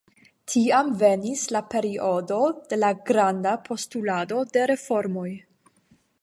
[0.51, 2.39] Tiam venis la periodo
[2.71, 5.29] de la granda postulado de reformoj.